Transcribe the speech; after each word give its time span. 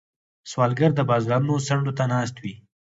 سوالګر 0.49 0.91
د 0.95 1.01
بازارونو 1.09 1.55
څنډو 1.67 1.91
ته 1.97 2.03
ناست 2.11 2.35
وي 2.43 2.53